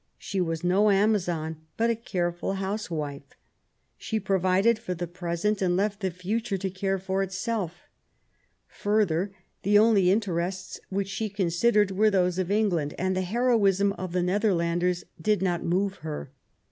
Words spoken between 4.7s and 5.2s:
for the